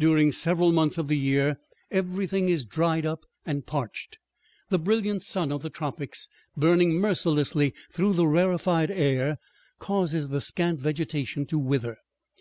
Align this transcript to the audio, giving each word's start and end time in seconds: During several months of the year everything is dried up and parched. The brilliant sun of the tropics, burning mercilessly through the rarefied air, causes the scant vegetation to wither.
During 0.00 0.32
several 0.32 0.72
months 0.72 0.98
of 0.98 1.06
the 1.06 1.16
year 1.16 1.56
everything 1.92 2.48
is 2.48 2.64
dried 2.64 3.06
up 3.06 3.24
and 3.46 3.64
parched. 3.64 4.18
The 4.70 4.78
brilliant 4.80 5.22
sun 5.22 5.52
of 5.52 5.62
the 5.62 5.70
tropics, 5.70 6.28
burning 6.56 6.94
mercilessly 6.94 7.74
through 7.92 8.14
the 8.14 8.26
rarefied 8.26 8.90
air, 8.90 9.38
causes 9.78 10.30
the 10.30 10.40
scant 10.40 10.80
vegetation 10.80 11.46
to 11.46 11.60
wither. 11.60 11.98